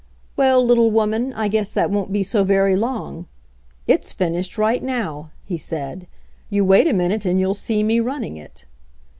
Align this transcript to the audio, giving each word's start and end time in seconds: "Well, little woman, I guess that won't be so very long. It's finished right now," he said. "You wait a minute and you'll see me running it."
"Well, 0.35 0.65
little 0.65 0.89
woman, 0.89 1.31
I 1.33 1.47
guess 1.47 1.71
that 1.73 1.91
won't 1.91 2.11
be 2.11 2.23
so 2.23 2.43
very 2.43 2.75
long. 2.75 3.27
It's 3.85 4.13
finished 4.13 4.57
right 4.57 4.81
now," 4.81 5.29
he 5.43 5.59
said. 5.59 6.07
"You 6.49 6.65
wait 6.65 6.87
a 6.87 6.91
minute 6.93 7.23
and 7.23 7.39
you'll 7.39 7.53
see 7.53 7.83
me 7.83 7.99
running 7.99 8.35
it." 8.35 8.65